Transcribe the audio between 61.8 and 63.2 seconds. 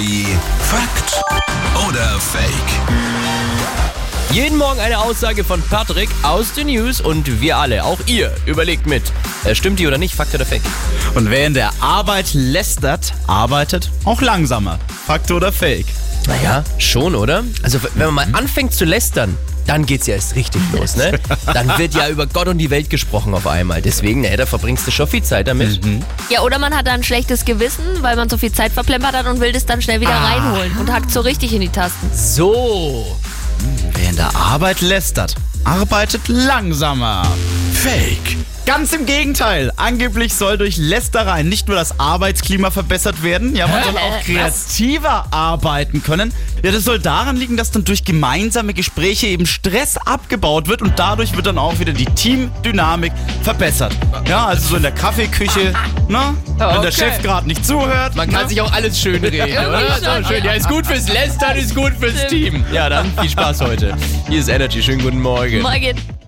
fürs Team. Ja, dann